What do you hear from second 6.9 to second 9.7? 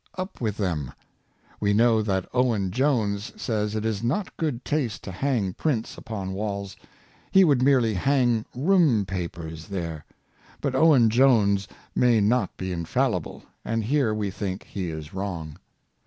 Living. he would merely hang room papers